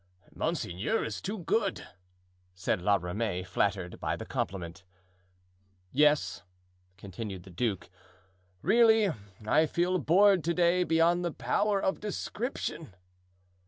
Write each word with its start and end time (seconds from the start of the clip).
"Monseigneur 0.33 1.03
is 1.03 1.21
too 1.21 1.37
good," 1.37 1.85
said 2.55 2.81
La 2.81 2.95
Ramee, 2.95 3.43
flattered 3.43 3.99
by 3.99 4.15
the 4.15 4.25
compliment. 4.25 4.83
"Yes," 5.91 6.41
continued 6.97 7.43
the 7.43 7.51
duke, 7.51 7.87
"really, 8.63 9.11
I 9.45 9.67
feel 9.67 9.99
bored 9.99 10.43
today 10.43 10.83
beyond 10.83 11.23
the 11.23 11.29
power 11.31 11.79
of 11.79 11.99
description." 11.99 12.95